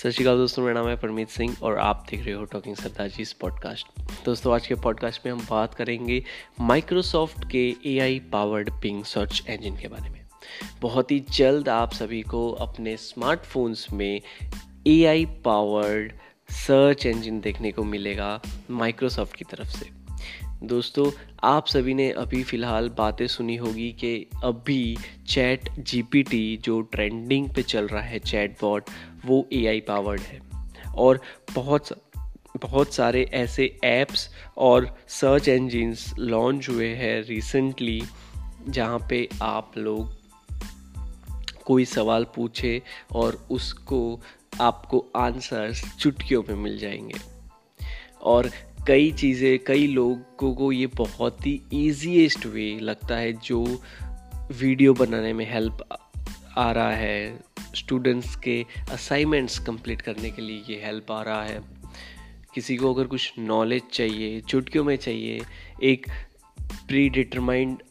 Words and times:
सत 0.00 0.10
श्रीकाल 0.10 0.36
दोस्तों, 0.36 0.62
मेरा 0.62 0.80
नाम 0.80 0.90
है 0.90 0.96
परमीत 0.96 1.28
सिंह 1.28 1.56
और 1.62 1.78
आप 1.78 2.06
देख 2.10 2.24
रहे 2.24 2.34
हो 2.34 2.44
टॉकिंग 2.44 2.76
सरदार 2.76 3.08
जी 3.08 3.22
इस 3.22 3.32
पॉडकास्ट 3.32 3.86
दोस्तों, 4.24 4.54
आज 4.54 4.66
के 4.66 4.74
पॉडकास्ट 4.74 5.26
में 5.26 5.32
हम 5.32 5.46
बात 5.50 5.74
करेंगे 5.74 6.24
माइक्रोसॉफ्ट 6.60 7.50
के 7.50 7.76
A 7.86 7.98
I 7.98 8.18
powered 8.18 8.70
Bing 8.82 9.04
search 9.04 9.42
engine 9.48 9.76
के 9.76 9.88
बारे 9.88 10.10
में। 10.10 10.26
बहुत 10.80 11.10
ही 11.10 11.24
जल्द 11.30 11.68
आप 11.68 11.92
सभी 11.92 12.22
को 12.22 12.52
अपने 12.52 12.96
स्मार्टफोन्स 12.96 13.92
में 13.92 14.20
A 14.86 15.04
I 15.04 15.26
powered 15.26 16.12
search 16.50 17.06
engine 17.06 17.40
देखने 17.40 17.72
को 17.72 17.84
मिलेगा 17.84 18.42
माइक्रोसॉफ्ट 18.70 19.36
की 19.36 19.44
तरफ़ 19.44 19.68
से। 19.68 20.00
दोस्तों, 20.62 21.10
आप 21.44 21.66
सभी 21.66 21.94
ने 21.94 22.10
अभी 22.10 22.42
फ़िलहाल 22.42 22.88
बातें 22.88 23.26
सुनी 23.26 23.56
होगी 23.56 23.92
कि 23.92 24.26
अभी 24.44 24.96
चैट 25.28 25.70
जीपीटी 25.78 26.56
जो 26.56 26.80
ट्रेंडिंग 26.80 27.48
पे 27.54 27.62
चल 27.62 27.88
रहा 27.88 28.02
है 28.02 28.18
चैट 28.18 28.60
बॉट 28.60 28.84
वो 29.26 29.48
एआई 29.52 29.80
पावर्ड 29.80 30.20
है। 30.20 30.40
और 30.94 31.20
बहुत 31.54 32.02
बहुत 32.62 32.94
सारे 32.94 33.22
ऐसे 33.22 33.78
ऐप्स 33.84 34.30
और 34.56 34.98
सर्च 35.08 35.48
इंजिन्स 35.48 36.18
लॉन्च 36.18 36.68
हुए 36.68 36.88
हैं 36.88 37.22
रिसेंटली 37.22 38.02
जहाँ 38.68 39.06
पे 39.10 39.28
आप 39.42 39.72
लोग 39.78 40.20
कोई 41.64 41.84
सवाल 41.84 42.24
पूछे 42.24 42.82
और 43.12 43.46
उसको, 43.50 44.20
आपको 44.60 45.06
आंसर्स 45.16 45.96
चुटकियों 45.96 46.42
में 46.48 46.54
मिल 46.54 46.78
जाएँगे। 46.78 47.14
और 48.22 48.50
कई 48.86 49.12
चीज़ें, 49.12 49.58
कई 49.58 49.86
लोगों 49.86 50.54
को 50.54 50.72
ये 50.72 50.86
बहुत 50.86 51.46
ही 51.46 51.62
ईजीएस्ट 51.74 52.46
वे 52.46 52.78
लगता 52.80 53.16
है 53.16 53.32
जो 53.32 53.82
वीडियो 54.52 54.94
बनाने 54.94 55.32
में 55.32 55.52
हेल्प 55.52 55.98
आ 56.58 56.72
रहा 56.72 56.90
है। 56.90 57.49
स्टूडेंट्स 57.76 58.36
के 58.36 58.66
असाइनमेंट्स 58.90 59.58
कंप्लीट 59.58 60.02
करने 60.02 60.30
के 60.30 60.42
लिए 60.42 60.62
ये 60.70 60.84
हेल्प 60.84 61.12
आ 61.12 61.22
रहा 61.22 61.44
है। 61.44 61.62
किसी 62.54 62.76
को 62.76 62.94
अगर 62.94 63.06
कुछ 63.06 63.32
नॉलेज 63.38 63.82
चाहिए, 63.92 64.40
चुटकियों 64.40 64.84
में 64.84 64.96
चाहिए, 64.96 65.40
एक 65.82 66.06
प्री 66.88 67.08
डिटरमाइंड 67.08 67.82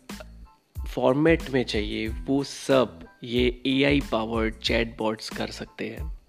फॉर्मेट 0.88 1.50
में 1.50 1.64
चाहिए, 1.64 2.08
वो 2.08 2.44
सब 2.44 3.00
ये 3.24 3.62
A 3.66 3.84
I 3.84 4.02
powered 4.12 4.56
chat 4.56 4.98
bots 4.98 5.30
कर 5.30 5.48
सकते 5.48 5.90
हैं। 5.90 6.20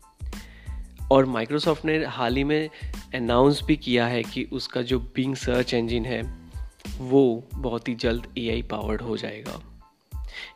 और 1.12 1.26
माइक्रोसॉफ्ट 1.26 1.84
ने 1.84 2.04
हाल 2.04 2.36
ही 2.36 2.44
में 2.44 2.70
अनाउंस 3.14 3.62
भी 3.62 3.76
किया 3.76 4.06
है 4.06 4.22
कि 4.22 4.44
उसका 4.44 4.82
जो 4.82 5.00
बिंग 5.00 5.36
सर्च 5.36 5.74
इंजन 5.74 6.04
है, 6.04 6.50
वो 6.98 7.48
बहुत 7.54 7.88
ही 7.88 7.94
जल्द 7.94 8.34
ए 8.38 8.50
आई 8.50 8.62
पावर्ड 8.62 9.02
हो 9.02 9.16
जाएगा। 9.16 9.82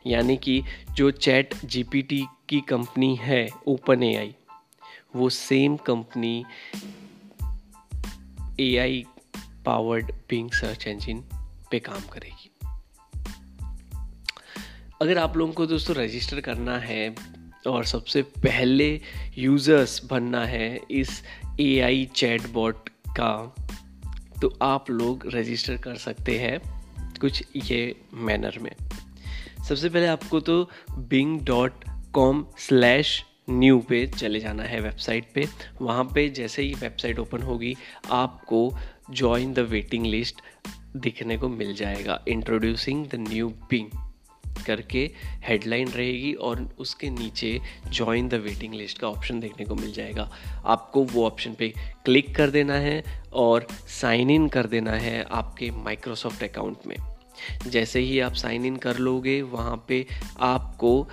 यानी 0.07 0.37
कि 0.37 0.63
जो 0.91 1.11
चैट 1.11 1.55
जीपीटी 1.65 2.25
की 2.49 2.61
कंपनी 2.61 3.15
है 3.15 3.49
ओपन 3.67 4.03
एआई 4.03 4.35
वो 5.15 5.29
same 5.29 5.77
company 5.77 6.45
A 8.59 8.77
I 8.77 9.05
powered 9.65 10.11
Bing 10.11 10.51
search 10.51 10.87
engine 10.87 11.23
पे 11.71 11.79
काम 11.79 12.01
करेगी। 12.01 12.51
अगर 15.01 15.17
आप 15.17 15.37
लोगों 15.37 15.53
को 15.53 15.65
दोस्तों 15.65 15.95
रजिस्टर 15.95 16.41
करना 16.41 16.77
है 16.79 17.15
और 17.67 17.85
सबसे 17.85 18.21
पहले 18.21 19.01
यूज़र्स 19.37 20.05
बनना 20.05 20.45
है 20.45 20.81
इस 20.91 21.23
ए 21.59 21.79
आई 21.79 22.05
चैट 22.15 22.49
बॉट 22.49 22.89
का 22.89 23.55
तो 24.41 24.57
आप 24.61 24.89
लोग 24.89 25.23
रजिस्टर 25.25 25.77
कर 25.77 25.95
सकते 25.95 26.39
हैं 26.39 26.59
कुछ 27.21 27.43
ये 27.55 28.01
मैनर 28.13 28.59
में। 28.59 28.75
सबसे 29.69 29.89
पहले 29.89 30.07
आपको 30.07 30.39
तो 30.39 30.69
Bing 30.91 31.41
dot 31.41 31.85
com 32.15 32.45
slash 32.57 33.23
new 33.49 33.79
पे 33.79 34.07
चले 34.07 34.39
जाना 34.39 34.63
है 34.63 34.79
वेबसाइट 34.79 35.25
पे। 35.35 35.47
वहाँ 35.81 36.03
पे 36.03 36.29
जैसे 36.29 36.61
ही 36.61 36.73
वेबसाइट 36.73 37.19
ओपन 37.19 37.41
होगी, 37.41 37.75
आपको 38.11 38.77
जॉइन 39.11 39.53
द 39.53 39.59
वेटिंग 39.59 40.05
लिस्ट 40.05 40.41
दिखने 40.95 41.37
को 41.37 41.49
मिल 41.49 41.75
जाएगा। 41.75 42.23
इंट्रोड्यूसिंग 42.27 43.07
द 43.07 43.15
न्यू 43.15 43.49
बिंग 43.49 43.87
करके 44.65 45.11
हेडलाइन 45.43 45.87
रहेगी 45.87 46.33
और 46.33 46.75
उसके 46.79 47.09
नीचे 47.09 47.61
जॉइन 47.87 48.29
द 48.29 48.33
वेटिंग 48.33 48.73
लिस्ट 48.73 48.97
का 48.97 49.07
ऑप्शन 49.07 49.39
देखने 49.39 49.65
को 49.65 49.75
मिल 49.75 49.91
जाएगा। 49.91 50.31
आपको 50.65 51.03
वो 51.03 51.25
ऑप्शन 51.25 51.53
पे 51.53 51.73
क्लिक 52.05 52.35
कर 52.35 52.49
देना 52.49 52.73
है 52.73 53.23
और 53.33 53.67
साइन 53.87 54.29
इन 54.29 54.47
कर 54.47 54.65
देना 54.65 54.91
है 54.91 55.23
आपके 55.23 55.71
माइक्रोसॉफ्ट 55.71 56.43
अकाउंट 56.43 56.77
में। 56.87 56.97
जैसे 57.67 57.99
ही 57.99 58.19
आप 58.19 58.33
साइन 58.33 58.65
इन 58.65 58.75
कर 58.75 58.97
लोगे, 58.97 59.41
वहाँ 59.41 59.85
पे 59.87 60.05
आपको 60.39 61.07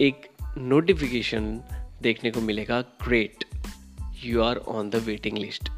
एक 0.00 0.26
नोटिफिकेशन 0.58 1.60
देखने 2.02 2.30
को 2.30 2.40
मिलेगा 2.40 2.80
great 2.80 3.44
you 4.24 4.42
are 4.42 4.56
on 4.56 4.90
the 4.90 4.96
waiting 4.96 5.38
list 5.38 5.68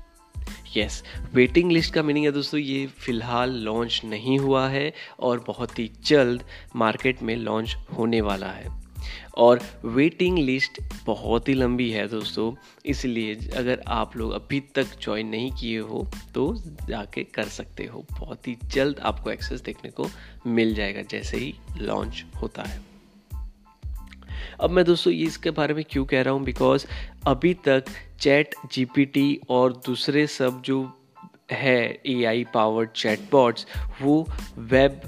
yes 0.77 1.03
waiting 1.35 1.73
list 1.73 1.95
का 1.95 2.03
मीनिंग 2.03 2.27
है 2.27 2.33
दोस्तों, 2.33 2.61
ये 2.61 2.87
फ़िलहाल 2.87 3.51
लॉन्च 3.51 4.01
नहीं 4.05 4.39
हुआ 4.39 4.69
है 4.69 4.93
और 5.21 5.45
बहुत 5.47 5.79
ही 5.79 5.91
जल्द 6.05 6.45
मार्केट 6.77 7.23
में 7.23 7.37
लॉन्च 7.37 7.77
होने 7.99 8.21
वाला 8.21 8.51
है। 8.51 8.77
और 9.37 9.61
वेटिंग 9.85 10.39
लिस्ट 10.39 10.81
बहुत 11.07 11.49
ही 11.49 11.55
लंबी 11.55 11.91
है 11.91 12.07
दोस्तों, 12.09 12.53
इसलिए 12.87 13.35
अगर 13.57 13.83
आप 13.89 14.17
लोग 14.17 14.33
अभी 14.33 14.61
तक 14.75 14.99
ज्वाइन 15.03 15.29
नहीं 15.29 15.51
किए 15.53 15.79
हो 15.81 16.07
तो 16.35 16.53
जाके 16.89 17.25
कर 17.25 17.49
सकते 17.49 17.85
हो। 17.85 18.05
बहुत 18.11 18.49
ही 18.49 18.57
जल्द 18.65 18.99
आपको 19.01 19.31
एक्सेस 19.31 19.61
देखने 19.61 19.91
को 19.91 20.09
मिल 20.47 20.75
जाएगा 20.75 21.03
जैसे 21.03 21.37
ही 21.37 21.55
लॉन्च 21.77 22.25
होता 22.43 22.63
है। 22.63 22.81
अब 24.61 24.71
मैं 24.71 24.85
दोस्तों 24.85 25.13
ये 25.13 25.27
इसके 25.27 25.51
बारे 25.51 25.75
में 25.75 25.85
क्यों 25.91 26.05
कह 26.05 26.23
रहा 26.23 26.35
हूँ? 26.35 26.43
बिकॉज़ 26.45 26.87
अभी 27.27 27.55
तक 27.55 27.85
चैट 28.21 28.55
जीपीटी 28.73 29.41
और 29.49 29.73
दूसरे 29.87 30.27
सब 30.27 30.63
जो 30.63 30.81
है 31.53 32.01
A 32.07 32.25
I 32.25 32.45
powered 32.45 32.91
chat 32.91 33.21
bots 33.33 33.67
वो 34.03 34.27
वेब 34.59 35.01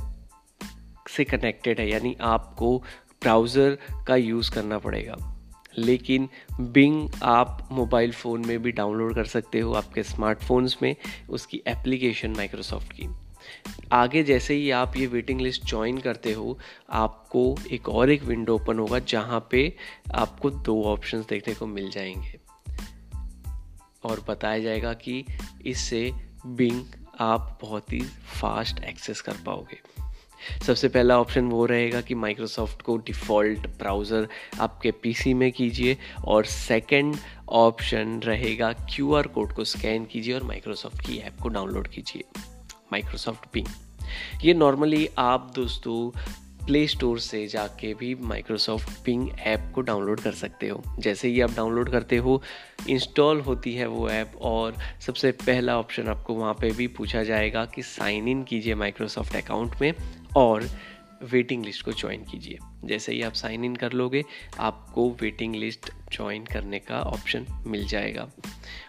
से 1.10 1.24
कनेक्टेड 1.24 1.80
है, 1.80 1.88
यानी 1.90 2.16
आपको 2.20 2.78
ब्राउज़र 3.22 3.78
का 4.06 4.16
यूज़ 4.16 4.50
करना 4.50 4.78
पड़ेगा। 4.78 5.16
लेकिन 5.78 6.28
बिंग 6.60 7.08
आप 7.22 7.68
मोबाइल 7.72 8.12
फ़ोन 8.12 8.46
में 8.46 8.62
भी 8.62 8.72
डाउनलोड 8.72 9.14
कर 9.14 9.24
सकते 9.24 9.60
हो 9.60 9.72
आपके 9.72 10.02
स्मार्टफोन्स 10.02 10.76
में, 10.82 10.94
उसकी 11.30 11.62
एप्लीकेशन 11.66 12.30
माइक्रोसॉफ्ट 12.30 12.92
की। 12.92 13.08
आगे 13.92 14.22
जैसे 14.22 14.54
ही 14.54 14.70
आप 14.70 14.96
ये 14.96 15.06
वेटिंग 15.06 15.40
लिस्ट 15.40 15.64
ज्वाइन 15.64 15.98
करते 15.98 16.32
हो, 16.32 16.58
आपको 16.90 17.56
एक 17.70 17.88
और 17.88 18.10
एक 18.10 18.22
विंडो 18.22 18.54
ओपन 18.54 18.78
होगा 18.78 18.98
जहाँ 18.98 19.48
पे 19.50 19.76
आपको 20.14 20.50
दो 20.50 20.84
ऑप्शंस 20.84 21.26
देखने 21.26 21.54
को 21.54 21.66
मिल 21.66 21.90
जाएँगे। 21.90 22.40
और 24.04 24.24
बताया 24.28 24.58
जाएगा 24.58 24.92
कि 24.92 25.24
इससे 25.66 26.12
बिंग 26.46 26.84
आप 27.20 27.58
बहुत 27.62 27.92
ही 27.92 28.00
फास्ट 28.40 28.84
एक्सेस 28.84 29.20
कर 29.20 29.36
पाओगे। 29.46 29.80
सबसे 30.66 30.88
पहला 30.88 31.20
ऑप्शन 31.20 31.44
वो 31.44 31.66
रहेगा 31.66 32.00
कि 32.00 32.14
माइक्रोसॉफ्ट 32.14 32.82
को 32.82 32.96
डिफ़ॉल्ट 32.96 33.66
ब्राउज़र 33.66 34.28
आपके 34.60 34.90
पीसी 34.90 35.34
में 35.34 35.52
कीजिए 35.52 35.96
और 36.24 36.44
सेकंड 36.44 37.16
ऑप्शन 37.48 38.20
रहेगा 38.20 38.72
क्यूआर 38.72 39.26
कोड 39.26 39.52
को 39.52 39.64
स्कैन 39.64 40.04
कीजिए 40.04 40.34
और 40.34 40.42
माइक्रोसॉफ्ट 40.42 41.00
की 41.00 41.18
ऐप 41.18 41.36
को 41.42 41.48
डाउनलोड 41.48 41.88
कीजिए। 41.88 42.24
माइक्रोसॉफ्ट 42.92 43.50
पिंग 43.52 43.66
ये 44.44 44.54
नॉर्मली 44.54 45.08
आप 45.18 45.52
दोस्तों 45.54 46.18
प्ले 46.66 46.86
स्टोर 46.86 47.18
से 47.18 47.46
जाके 47.46 47.94
भी 47.94 48.14
माइक्रोसॉफ्ट 48.14 49.04
पिंग 49.04 49.30
ऐप 49.40 49.72
को 49.74 49.80
डाउनलोड 49.80 50.20
कर 50.20 50.32
सकते 50.32 50.68
हो। 50.68 50.82
जैसे 50.98 51.28
ही 51.28 51.40
आप 51.40 51.50
डाउनलोड 51.50 51.90
करते 51.90 52.16
हो 52.16 52.42
इंस्टॉल 52.88 53.40
होती 53.40 53.74
है 53.74 53.86
वो 53.86 54.08
ऐप 54.08 54.32
और 54.40 54.74
सबसे 55.00 55.32
पहला 55.32 55.78
ऑप्शन 55.78 56.08
आपको 56.08 56.34
वहाँ 56.34 56.54
पे 56.54 56.70
भी 56.70 56.86
पूछा 56.86 57.22
जाएगा 57.22 57.64
कि 57.64 57.82
साइन 57.82 58.28
इन 58.28 58.44
कीजिए 58.44 58.74
माइक्रोसॉफ्ट 58.74 59.36
अकाउंट 59.36 59.80
में 59.80 59.94
और 60.36 60.68
वेटिंग 61.22 61.64
लिस्ट 61.64 61.84
को 61.84 61.92
ज्वाइन 61.92 62.24
कीजिए। 62.24 62.58
जैसे 62.84 63.12
ही 63.12 63.22
आप 63.22 63.32
साइन 63.32 63.64
इन 63.64 63.76
कर 63.76 63.92
लोगे, 63.92 64.24
आपको 64.58 65.16
वेटिंग 65.20 65.54
लिस्ट 65.54 65.90
ज्वाइन 66.12 66.44
करने 66.44 66.78
का 66.78 67.00
ऑप्शन 67.00 67.46
मिल 67.66 67.86
जाएगा। 67.86 68.30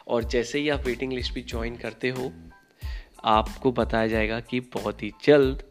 और 0.08 0.24
जैसे 0.24 0.60
ही 0.60 0.70
आप 0.70 0.84
वेटिंग 0.86 1.14
लिस्ट 1.14 1.34
भी 1.34 1.42
ज्वाइन 1.42 1.76
करते 1.76 2.10
हो 2.10 2.34
आपको 3.26 3.72
बताया 3.72 4.08
जाएगा 4.08 4.40
कि 4.40 4.60
बहुत 4.60 5.04
ही 5.04 5.12
जल्द 5.24 5.64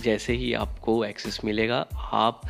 जैसे 0.00 0.32
ही 0.32 0.52
आपको 0.52 1.04
एक्सेस 1.04 1.40
मिलेगा, 1.44 1.86
आप 1.94 2.42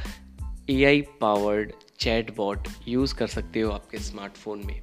A 0.70 0.84
I 0.84 1.00
powered 1.20 1.72
chat 1.99 2.37
bot 2.37 2.69
use 2.88 3.14
कर 3.14 3.26
सकते 3.26 3.60
हो 3.60 3.70
आपके 3.70 3.99
स्मार्टफ़ोन 3.99 4.62
में। 4.66 4.82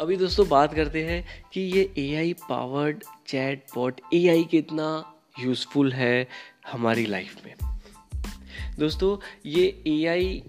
अभी 0.00 0.16
दोस्तों 0.16 0.48
बात 0.48 0.74
करते 0.74 1.04
हैं 1.04 1.24
कि 1.52 1.60
ये 1.60 1.92
A 1.98 2.14
I 2.14 2.32
powered 2.32 3.04
chat 3.26 3.64
bot 3.74 4.00
A 4.14 4.28
I 4.28 4.44
कितना 4.44 5.14
यूज़फुल 5.40 5.92
है 5.92 6.28
हमारी 6.72 7.06
लाइफ 7.06 7.46
में। 7.46 7.54
दोस्तों, 8.78 9.18
ये 9.46 9.82
ए 9.86 10.06
आई 10.06 10.42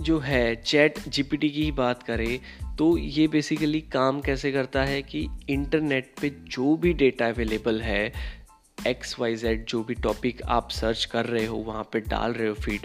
जो 0.00 0.18
है 0.18 0.56
चैट 0.56 0.98
जीपीटी 1.08 1.50
की 1.50 1.64
ही 1.64 1.72
बात 1.72 2.02
करें 2.02 2.40
तो 2.78 2.96
ये 2.98 3.28
बेसिकली 3.28 3.80
काम 3.80 4.20
कैसे 4.20 4.52
करता 4.52 4.82
है 4.84 5.02
कि 5.02 5.26
इंटरनेट 5.48 6.12
पे 6.20 6.30
जो 6.30 6.76
भी 6.76 6.92
डेटा 6.92 7.28
अवेलेबल 7.28 7.80
है 7.80 8.12
एक्स 8.86 9.18
वाई 9.18 9.36
जेड 9.36 9.64
जो 9.66 9.82
भी 9.84 9.94
टॉपिक 9.94 10.42
आप 10.42 10.70
सर्च 10.70 11.04
कर 11.04 11.26
रहे 11.26 11.46
हो, 11.46 11.56
वहाँ 11.56 11.88
पे 11.92 12.00
डाल 12.00 12.32
रहे 12.32 12.48
हो 12.48 12.54
फ़ीड 12.54 12.80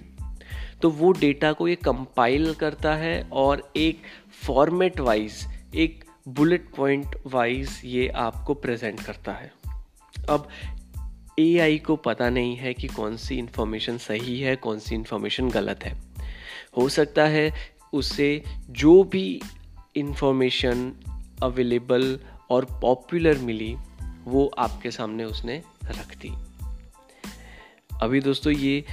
तो 0.81 0.89
वो 0.89 1.11
डेटा 1.11 1.53
को 1.53 1.67
ये 1.67 1.75
कंपाइल 1.75 2.53
करता 2.53 2.95
है 2.95 3.21
और 3.31 3.71
एक 3.75 4.01
फॉर्मेट 4.45 4.99
वाइज 4.99 5.45
एक 5.75 6.03
बुलेट 6.27 6.67
पॉइंट 6.77 7.15
वाइज 7.25 7.81
ये 7.85 8.07
आपको 8.07 8.53
प्रेजेंट 8.53 9.01
करता 9.01 9.31
है। 9.31 9.51
अब 10.29 10.47
एआई 11.39 11.77
को 11.77 11.95
पता 11.95 12.29
नहीं 12.29 12.55
है 12.55 12.73
कि 12.73 12.87
कौन 12.87 13.17
सी 13.17 13.37
इन्फॉर्मेशन 13.37 13.97
सही 13.97 14.39
है, 14.39 14.55
कौन 14.55 14.79
सी 14.79 14.95
इन्फॉर्मेशन 14.95 15.49
गलत 15.49 15.83
है। 15.83 15.95
हो 16.77 16.89
सकता 16.89 17.25
है 17.25 17.51
उसे 17.93 18.43
जो 18.69 19.03
भी 19.03 19.41
इन्फॉर्मेशन 19.97 20.91
अवेलेबल 21.43 22.19
और 22.49 22.65
पॉपुलर 22.81 23.37
मिली, 23.37 23.75
वो 24.25 24.45
आपके 24.57 24.91
सामने 24.91 25.23
उसने 25.23 25.61
रख 25.85 26.15
दी। 26.17 26.33
अभी 28.01 28.19
दोस्तों 28.19 28.53
ये 28.53 28.83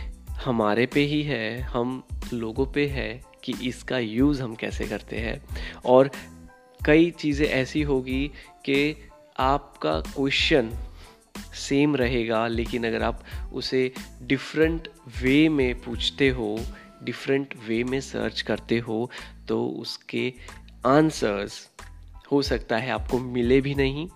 हमारे 0.44 0.86
पे 0.86 1.00
ही 1.00 1.22
है, 1.22 1.60
हम 1.60 2.02
लोगों 2.32 2.66
पे 2.66 2.86
है 2.86 3.22
कि 3.44 3.54
इसका 3.68 3.98
यूज़ 3.98 4.42
हम 4.42 4.54
कैसे 4.54 4.84
करते 4.84 5.16
हैं। 5.16 5.42
और 5.84 6.10
कई 6.84 7.10
चीज़ें 7.10 7.46
ऐसी 7.46 7.82
होगी 7.82 8.26
कि 8.64 9.08
आपका 9.38 10.00
क्वेश्चन 10.00 10.70
सेम 11.54 11.96
रहेगा, 11.96 12.46
लेकिन 12.46 12.86
अगर 12.86 13.02
आप 13.02 13.22
उसे 13.52 13.92
डिफरेंट 14.22 14.88
वे 15.22 15.48
में 15.48 15.74
पूछते 15.82 16.28
हो 16.28 16.58
डिफरेंट 17.02 17.54
वे 17.68 17.82
में 17.84 18.00
सर्च 18.00 18.40
करते 18.40 18.78
हो 18.78 19.10
तो 19.48 19.66
उसके 19.68 20.32
आंसर्स 20.86 21.68
हो 22.32 22.42
सकता 22.42 22.76
है 22.76 22.90
आपको 22.90 23.18
मिले 23.18 23.60
भी 23.60 23.74
नहीं, 23.74 24.08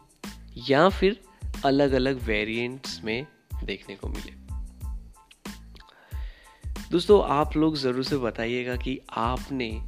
या 0.69 0.89
फिर 0.89 1.21
अलग 1.65 1.93
अलग 1.93 2.23
वेरिएंट्स 2.23 3.01
में 3.05 3.27
देखने 3.65 3.97
को 3.97 4.09
मिले। 4.09 4.33
दोस्तों, 6.91 7.23
आप 7.29 7.57
लोग 7.57 7.77
ज़रूर 7.77 8.05
से 8.05 8.17
बताइएगा 8.17 8.77
कि 8.77 9.01
आपने 9.11 9.83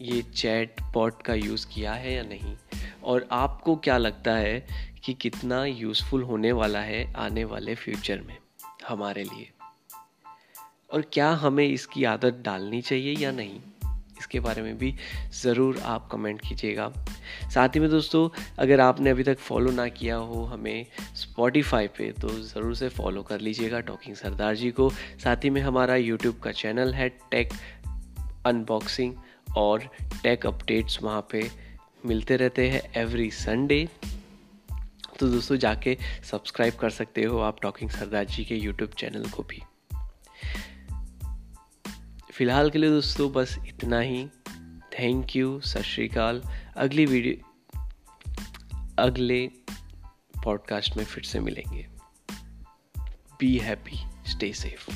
ये 0.00 0.22
चैट 0.22 0.80
पॉट 0.94 1.22
का 1.22 1.34
यूज़ 1.34 1.66
किया 1.66 1.92
है 1.92 2.14
या 2.14 2.22
नहीं, 2.22 2.56
और 3.04 3.28
आपको 3.32 3.76
क्या 3.76 3.98
लगता 3.98 4.34
है 4.34 4.66
कि 5.04 5.14
कितना 5.14 5.64
यूज़फुल 5.64 6.22
होने 6.22 6.52
वाला 6.52 6.80
है 6.80 7.12
आने 7.14 7.44
वाले 7.44 7.74
फ्यूचर 7.74 8.20
में 8.20 8.36
हमारे 8.88 9.24
लिए? 9.24 9.50
और 10.92 11.02
क्या 11.12 11.30
हमें 11.30 11.66
इसकी 11.66 12.04
आदत 12.04 12.42
डालनी 12.44 12.82
चाहिए 12.82 13.16
या 13.16 13.32
नहीं? 13.32 13.60
इसके 14.22 14.40
बारे 14.40 14.62
में 14.62 14.76
भी 14.78 14.94
ज़रूर 15.34 15.78
आप 15.86 16.08
कमेंट 16.12 16.40
कीजिएगा। 16.40 16.88
साथ 17.54 17.68
ही 17.68 17.80
में 17.80 17.88
दोस्तों, 17.90 18.28
अगर 18.58 18.80
आपने 18.80 19.10
अभी 19.10 19.22
तक 19.24 19.38
फॉलो 19.40 19.70
ना 19.72 19.86
किया 19.90 20.16
हो 20.16 20.44
हमें 20.46 20.86
स्पॉटिफाई 21.16 21.86
पे 21.88 22.10
तो 22.20 22.28
ज़रूर 22.28 22.74
से 22.76 22.88
फॉलो 22.90 23.22
कर 23.22 23.40
लीजिएगा 23.40 23.80
टॉकिंग 23.82 24.16
सरदार 24.16 24.54
जी 24.54 24.70
को। 24.70 24.88
साथ 25.24 25.44
ही 25.44 25.50
में 25.50 25.60
हमारा 25.62 25.96
यूट्यूब 25.96 26.38
का 26.38 26.52
चैनल 26.52 26.94
है 26.94 27.08
टेक 27.30 27.52
अनबॉक्सिंग 28.46 29.14
और 29.56 29.88
टेक 30.22 30.46
अपडेट्स 30.46 31.02
वहाँ 31.02 31.26
पे 31.32 31.48
मिलते 32.06 32.36
रहते 32.36 32.68
हैं 32.70 32.82
एवरी 32.96 33.30
संडे 33.32 33.86
तो 35.18 35.28
दोस्तों, 35.28 35.56
जाके 35.56 35.96
सब्सक्राइब 36.30 36.74
कर 36.74 36.90
सकते 36.92 37.24
हो 37.24 37.38
आप 37.40 37.60
टॉकिंग 37.62 37.90
सरदार 37.90 38.24
जी 38.26 38.44
के 38.44 38.56
यूट्यूब 38.56 38.90
चैनल 38.98 39.28
को 39.30 39.42
भी। 39.42 39.62
फ़िलहाल 42.32 42.70
के 42.70 42.78
लिए 42.78 42.90
दोस्तों, 42.90 43.32
बस 43.32 43.58
इतना 43.66 43.98
ही। 44.00 44.26
थैंक 44.98 45.36
यू 45.36 45.60
सत 45.60 45.80
श्रीकाल 45.80 46.42
अगली 46.76 47.06
वीडियो, 47.06 47.80
अगले 48.98 49.46
पॉडकास्ट 50.44 50.96
में 50.96 51.04
फिर 51.04 51.24
से 51.24 51.40
मिलेंगे। 51.40 51.86
Be 53.40 53.58
happy 53.58 54.30
stay 54.30 54.52
safe 54.52 54.90